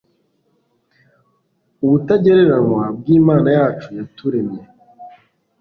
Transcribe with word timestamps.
ubutagereranywa 1.83 2.83
bw 2.97 3.05
imana 3.17 3.49
yacu 3.57 3.87
yaturemye 3.97 4.63